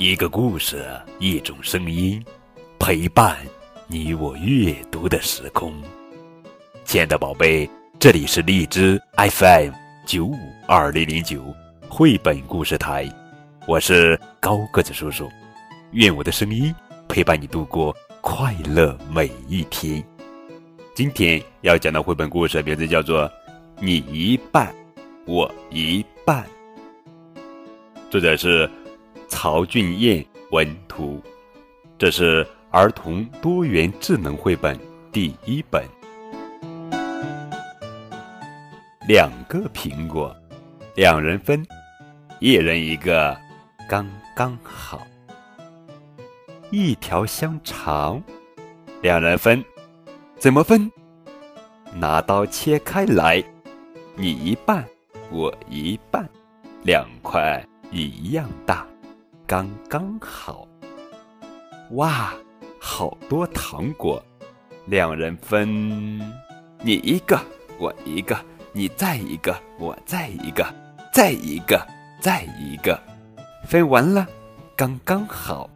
[0.00, 0.82] 一个故事，
[1.18, 2.24] 一种声音，
[2.78, 3.36] 陪伴
[3.86, 5.74] 你我阅读的时空。
[6.86, 7.68] 亲爱的宝贝，
[7.98, 9.72] 这里是荔枝 FM
[10.06, 11.54] 九五二零零九
[11.86, 13.06] 绘本故事台，
[13.68, 15.28] 我是高个子叔叔。
[15.90, 16.74] 愿我的声音
[17.06, 20.02] 陪伴你度过快乐每一天。
[20.94, 23.28] 今天要讲的绘本故事名字叫做
[23.78, 24.74] 《你一半，
[25.26, 26.42] 我一半》，
[28.08, 28.66] 作者是
[29.30, 31.22] 曹俊彦文图，
[31.96, 34.78] 这是儿童多元智能绘本
[35.10, 35.82] 第一本。
[39.08, 40.36] 两个苹果，
[40.94, 41.64] 两人分，
[42.40, 43.34] 一人一个，
[43.88, 45.00] 刚刚好。
[46.70, 48.22] 一条香肠，
[49.00, 49.64] 两人分，
[50.38, 50.90] 怎么分？
[51.94, 53.42] 拿刀切开来，
[54.16, 54.84] 你一半，
[55.30, 56.28] 我一半，
[56.82, 58.86] 两块一样大，
[59.50, 60.64] 刚刚好。
[61.94, 62.32] 哇，
[62.80, 64.22] 好多糖果，
[64.86, 65.66] 两人分，
[66.84, 67.36] 你一个，
[67.76, 68.38] 我一个，
[68.72, 70.64] 你再一个，我再一个，
[71.12, 71.84] 再一个，
[72.20, 72.96] 再一个，
[73.66, 74.24] 分完了，
[74.76, 75.68] 刚刚好。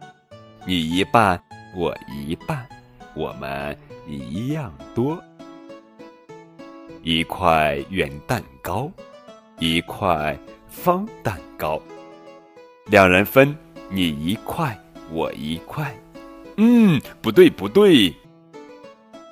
[0.65, 1.37] 你一半，
[1.75, 2.65] 我一半，
[3.13, 5.21] 我们一样多。
[7.03, 8.89] 一块圆蛋糕，
[9.59, 11.77] 一块方蛋糕，
[12.85, 13.53] 两人分，
[13.95, 14.77] 你一块，
[15.09, 15.89] 我一块。
[16.57, 18.13] 嗯，不对不对，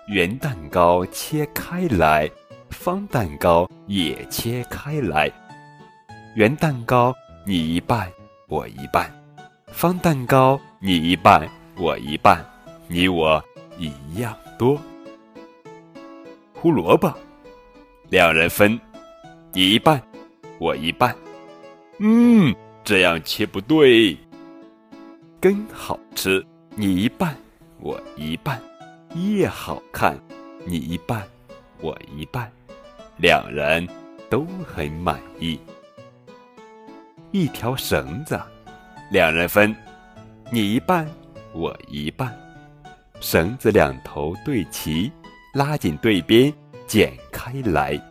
[0.07, 2.31] 圆蛋糕切开来，
[2.69, 5.29] 方蛋糕也切开来。
[6.37, 7.13] 圆蛋糕
[7.45, 8.09] 你一半，
[8.47, 9.11] 我一半。
[9.67, 12.41] 方蛋糕，你一半，我一半，
[12.87, 13.43] 你我
[13.77, 14.81] 一样多。
[16.53, 17.13] 胡萝卜，
[18.09, 18.79] 两人分，
[19.51, 20.01] 你一半，
[20.57, 21.13] 我一半。
[21.99, 24.17] 嗯，这样切不对。
[25.43, 26.41] 根好吃，
[26.73, 27.35] 你一半，
[27.81, 28.61] 我一半。
[29.13, 30.17] 叶好看，
[30.65, 31.21] 你一半，
[31.81, 32.49] 我一半，
[33.17, 33.85] 两人
[34.29, 35.59] 都很满意。
[37.31, 38.39] 一条绳子。
[39.11, 39.75] 两人分，
[40.49, 41.05] 你一半，
[41.51, 42.33] 我一半。
[43.19, 45.11] 绳子两头对齐，
[45.53, 46.53] 拉紧对边，
[46.87, 48.01] 剪开来。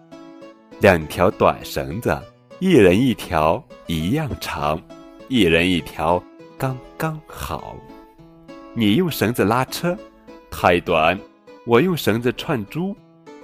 [0.81, 2.15] 两条短绳子，
[2.61, 4.79] 一人一条，一样长，
[5.29, 6.23] 一人一条，
[6.63, 7.75] 刚刚好。
[8.73, 9.99] 你用绳子拉车，
[10.49, 11.19] 太短；
[11.67, 12.97] 我用绳子串珠，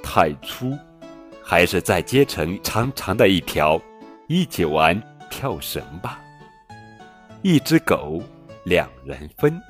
[0.05, 0.73] 太粗。
[1.43, 3.81] 还是再接成长长的一条，
[4.29, 6.21] 一起玩跳绳吧。
[7.43, 8.23] 一只狗，
[8.63, 9.61] 两人分，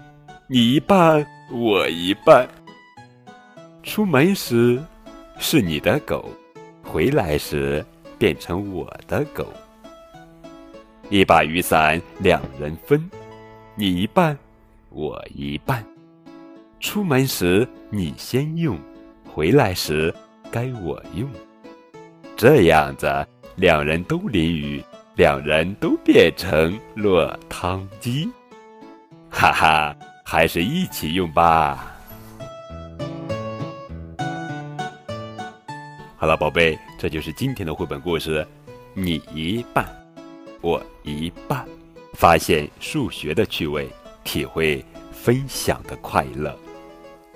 [0.47, 2.47] 你一半，我一半。
[3.83, 4.79] 出门时
[5.39, 6.31] 是你的狗，
[6.83, 7.83] 回来时
[8.19, 9.51] 变成我的狗。
[11.09, 13.11] 一把雨伞，两人分，
[13.81, 14.37] 你一半，
[14.91, 15.87] 我一半。
[16.81, 18.77] 出门时你先用，
[19.25, 20.13] 回来时
[20.51, 21.31] 该我用。
[22.37, 23.07] 这样子，
[23.55, 24.83] 两人都淋雨。
[25.15, 28.29] 两人都变成落汤鸡，
[29.31, 31.97] 哈哈，还是一起用吧。
[36.17, 38.45] 好了，宝贝，这就是今天的绘本故事。
[38.93, 39.87] 你一半，
[40.61, 41.65] 我一半，
[42.19, 43.89] 发现数学的趣味，
[44.25, 46.53] 体会分享的快乐。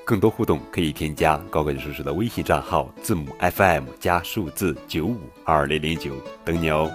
[0.04, 6.90] 更多互动可以添加高个子叔叔的微信账号，字母 FM 加数字九五二零零九，等你哦。